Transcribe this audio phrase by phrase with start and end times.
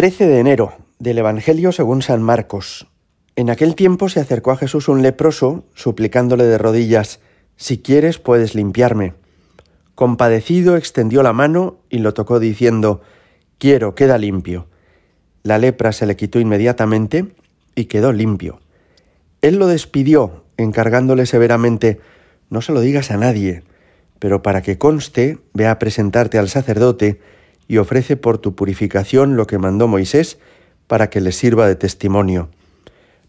[0.00, 2.86] 13 de enero del Evangelio según San Marcos.
[3.36, 7.20] En aquel tiempo se acercó a Jesús un leproso, suplicándole de rodillas,
[7.56, 9.12] Si quieres puedes limpiarme.
[9.94, 13.02] Compadecido extendió la mano y lo tocó diciendo,
[13.58, 14.68] Quiero, queda limpio.
[15.42, 17.26] La lepra se le quitó inmediatamente
[17.74, 18.58] y quedó limpio.
[19.42, 22.00] Él lo despidió, encargándole severamente,
[22.48, 23.64] No se lo digas a nadie,
[24.18, 27.20] pero para que conste, ve a presentarte al sacerdote
[27.70, 30.40] y ofrece por tu purificación lo que mandó Moisés
[30.88, 32.48] para que le sirva de testimonio.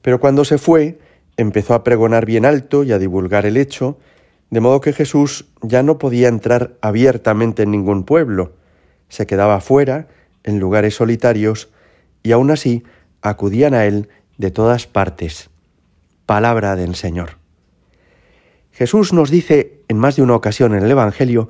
[0.02, 0.98] Pero cuando se fue,
[1.38, 4.00] empezó a pregonar bien alto y a divulgar el hecho,
[4.50, 8.54] de modo que Jesús ya no podía entrar abiertamente en ningún pueblo,
[9.10, 10.08] se quedaba fuera,
[10.44, 11.70] en lugares solitarios,
[12.24, 12.84] y aún así
[13.22, 15.52] acudían a él de todas partes.
[16.26, 17.38] Palabra del Señor.
[18.72, 21.50] Jesús nos dice en más de una ocasión en el Evangelio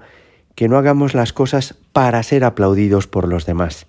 [0.55, 3.88] que no hagamos las cosas para ser aplaudidos por los demás.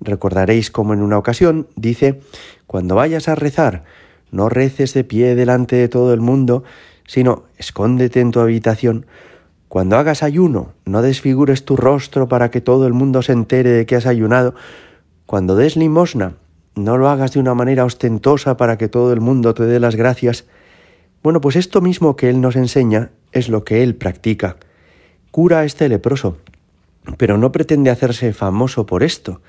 [0.00, 2.20] Recordaréis como en una ocasión dice,
[2.66, 3.84] cuando vayas a rezar,
[4.30, 6.64] no reces de pie delante de todo el mundo,
[7.06, 9.06] sino escóndete en tu habitación.
[9.68, 13.86] Cuando hagas ayuno, no desfigures tu rostro para que todo el mundo se entere de
[13.86, 14.54] que has ayunado.
[15.26, 16.34] Cuando des limosna,
[16.74, 19.96] no lo hagas de una manera ostentosa para que todo el mundo te dé las
[19.96, 20.46] gracias.
[21.22, 24.56] Bueno, pues esto mismo que Él nos enseña es lo que Él practica.
[25.34, 26.38] Cura este leproso,
[27.16, 29.42] pero no pretende hacerse famoso por esto,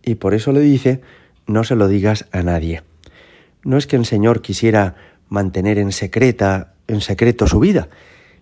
[0.00, 1.00] y por eso le dice,
[1.48, 2.84] no se lo digas a nadie.
[3.64, 4.94] No es que el Señor quisiera
[5.28, 7.88] mantener en secreta, en secreto su vida,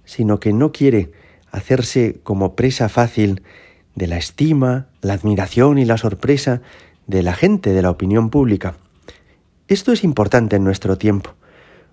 [0.04, 1.12] sino que no quiere
[1.50, 3.44] hacerse como presa fácil
[3.94, 6.60] de la estima, la admiración y la sorpresa
[7.06, 8.74] de la gente, de la opinión pública.
[9.68, 11.30] Esto es importante en nuestro tiempo.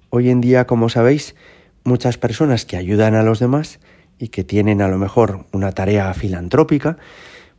[0.10, 1.34] Hoy en día, como sabéis,
[1.86, 3.80] muchas personas que ayudan a los demás
[4.20, 6.98] y que tienen a lo mejor una tarea filantrópica,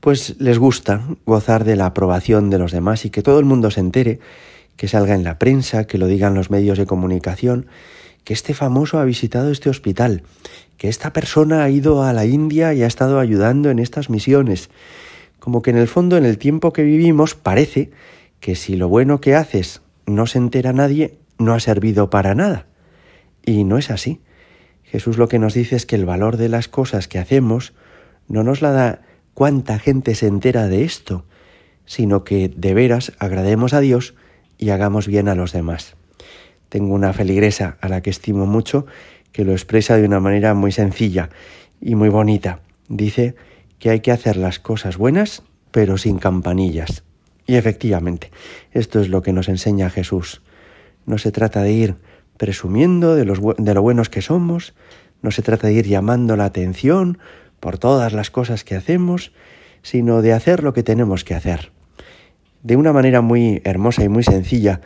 [0.00, 3.70] pues les gusta gozar de la aprobación de los demás y que todo el mundo
[3.70, 4.20] se entere,
[4.76, 7.66] que salga en la prensa, que lo digan los medios de comunicación,
[8.24, 10.22] que este famoso ha visitado este hospital,
[10.76, 14.70] que esta persona ha ido a la India y ha estado ayudando en estas misiones.
[15.40, 17.90] Como que en el fondo, en el tiempo que vivimos, parece
[18.40, 22.66] que si lo bueno que haces no se entera nadie, no ha servido para nada.
[23.44, 24.20] Y no es así.
[24.90, 27.74] Jesús lo que nos dice es que el valor de las cosas que hacemos
[28.26, 29.02] no nos la da
[29.34, 31.24] cuánta gente se entera de esto,
[31.84, 34.14] sino que de veras agrademos a Dios
[34.56, 35.96] y hagamos bien a los demás.
[36.68, 38.86] Tengo una feligresa a la que estimo mucho
[39.32, 41.30] que lo expresa de una manera muy sencilla
[41.80, 42.60] y muy bonita.
[42.88, 43.36] Dice
[43.78, 47.04] que hay que hacer las cosas buenas pero sin campanillas.
[47.46, 48.30] Y efectivamente,
[48.72, 50.42] esto es lo que nos enseña Jesús.
[51.06, 51.96] No se trata de ir
[52.38, 54.74] presumiendo de, lo buenos que somos,
[55.20, 57.18] no se trata de ir llamando la atención
[57.60, 59.32] por todas las cosas que hacemos,
[59.82, 61.72] sino de hacer lo que tenemos que hacer.
[62.62, 64.80] De una manera muy hermosa y muy sencilla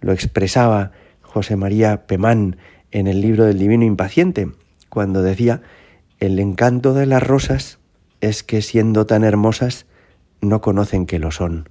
[0.00, 2.56] lo expresaba José María Pemán
[2.90, 4.50] en el libro del Divino Impaciente,
[4.88, 5.62] cuando decía,
[6.20, 7.78] el encanto de las rosas
[8.20, 9.86] es que siendo tan hermosas
[10.40, 11.68] no conocen que lo son.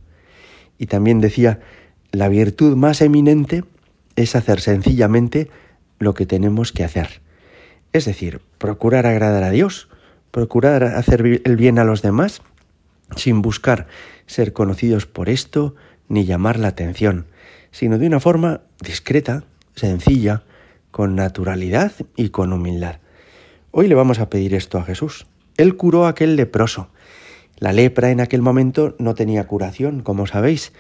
[0.78, 1.60] Y también decía,
[2.12, 3.64] la virtud más eminente
[4.22, 5.50] es hacer sencillamente
[6.00, 7.22] lo que tenemos que hacer.
[7.94, 9.90] Es decir, procurar agradar a Dios,
[10.32, 12.42] procurar hacer el bien a los demás
[13.16, 13.88] sin buscar
[14.26, 15.76] ser conocidos por esto
[16.08, 17.26] ni llamar la atención,
[17.72, 19.44] sino de una forma discreta,
[19.76, 20.44] sencilla,
[20.92, 22.98] con naturalidad y con humildad.
[23.72, 25.26] Hoy le vamos a pedir esto a Jesús.
[25.58, 26.90] Él curó a aquel leproso.
[27.58, 30.74] La lepra en aquel momento no tenía curación, como sabéis.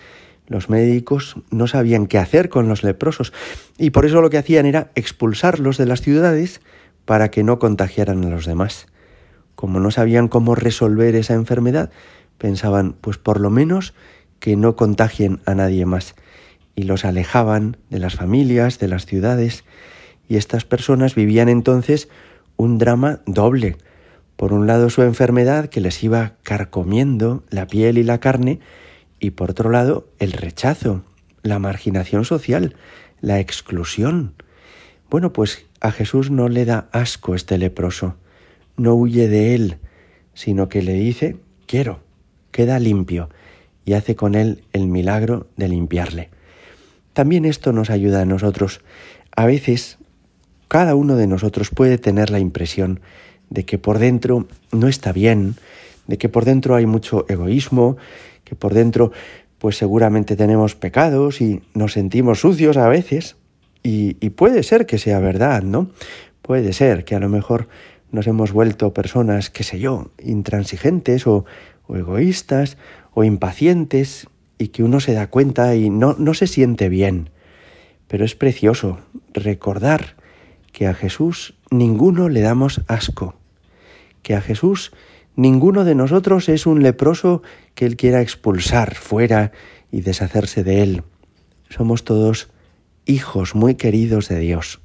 [0.51, 3.33] Los médicos no sabían qué hacer con los leprosos
[3.77, 6.61] y por eso lo que hacían era expulsarlos de las ciudades
[7.05, 8.87] para que no contagiaran a los demás
[9.61, 11.91] como no sabían cómo resolver esa enfermedad,
[12.39, 13.93] pensaban, pues por lo menos
[14.39, 16.15] que no contagien a nadie más.
[16.75, 19.63] Y los alejaban de las familias, de las ciudades,
[20.27, 22.09] y estas personas vivían entonces
[22.57, 23.77] un drama doble.
[24.35, 28.61] Por un lado su enfermedad que les iba carcomiendo la piel y la carne,
[29.21, 31.03] y por otro lado el rechazo,
[31.43, 32.75] la marginación social,
[33.21, 34.33] la exclusión.
[35.09, 38.15] Bueno, pues a Jesús no le da asco este leproso
[38.81, 39.77] no huye de él,
[40.33, 41.37] sino que le dice,
[41.67, 41.99] quiero,
[42.51, 43.29] queda limpio,
[43.85, 46.29] y hace con él el milagro de limpiarle.
[47.13, 48.81] También esto nos ayuda a nosotros.
[49.35, 49.97] A veces,
[50.67, 53.01] cada uno de nosotros puede tener la impresión
[53.49, 55.55] de que por dentro no está bien,
[56.07, 57.97] de que por dentro hay mucho egoísmo,
[58.51, 59.13] que por dentro
[59.59, 63.37] pues seguramente tenemos pecados y nos sentimos sucios a veces.
[63.81, 65.89] Y, puede ser que sea verdad, ¿no?
[66.41, 67.69] Puede ser que a lo mejor
[68.11, 71.45] nos hemos vuelto personas, qué sé yo, intransigentes o,
[71.87, 72.77] o egoístas
[73.13, 74.27] o impacientes
[74.57, 77.29] y que uno se da cuenta y no, no se siente bien.
[78.09, 78.99] Pero es precioso
[79.33, 80.17] recordar
[80.73, 83.35] que a Jesús ninguno le damos asco,
[84.23, 84.91] que a Jesús
[85.41, 87.41] ninguno de nosotros es un leproso
[87.73, 89.51] que Él quiera expulsar fuera
[89.91, 91.03] y deshacerse de Él.
[91.69, 92.49] Somos todos
[93.05, 94.81] hijos muy queridos de Dios.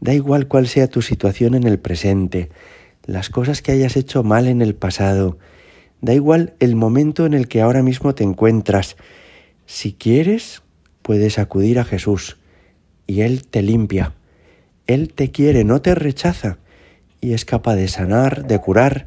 [0.00, 2.50] Da igual cuál sea tu situación en el presente,
[3.04, 5.38] las cosas que hayas hecho mal en el pasado,
[6.00, 8.96] da igual el momento en el que ahora mismo te encuentras.
[9.66, 10.62] Si quieres,
[11.02, 12.38] puedes acudir a Jesús
[13.06, 14.14] y Él te limpia.
[14.88, 16.58] Él te quiere, no te rechaza
[17.20, 19.06] y es capaz de sanar, de curar